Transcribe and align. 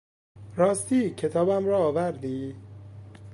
راستی، 0.55 1.09
کتابم 1.09 1.65
را 1.65 1.77
آوردی؟ 1.77 2.55